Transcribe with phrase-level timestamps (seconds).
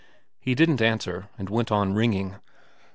[0.47, 2.37] 'He didn't answer, and went on ringing.